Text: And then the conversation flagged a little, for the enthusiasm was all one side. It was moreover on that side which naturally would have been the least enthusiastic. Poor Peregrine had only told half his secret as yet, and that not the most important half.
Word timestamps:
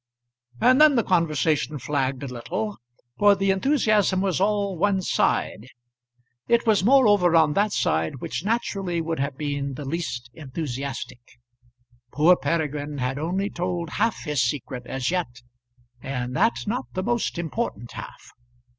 And 0.59 0.81
then 0.81 0.95
the 0.95 1.03
conversation 1.03 1.77
flagged 1.77 2.23
a 2.23 2.27
little, 2.27 2.77
for 3.19 3.35
the 3.35 3.51
enthusiasm 3.51 4.19
was 4.19 4.41
all 4.41 4.75
one 4.75 5.03
side. 5.03 5.67
It 6.47 6.65
was 6.65 6.83
moreover 6.83 7.35
on 7.35 7.53
that 7.53 7.71
side 7.71 8.15
which 8.15 8.43
naturally 8.43 8.99
would 8.99 9.19
have 9.19 9.37
been 9.37 9.75
the 9.75 9.85
least 9.85 10.31
enthusiastic. 10.33 11.21
Poor 12.11 12.35
Peregrine 12.35 12.97
had 12.97 13.19
only 13.19 13.51
told 13.51 13.91
half 13.91 14.23
his 14.23 14.41
secret 14.41 14.87
as 14.87 15.11
yet, 15.11 15.43
and 16.01 16.35
that 16.35 16.65
not 16.65 16.87
the 16.95 17.03
most 17.03 17.37
important 17.37 17.91
half. 17.91 18.31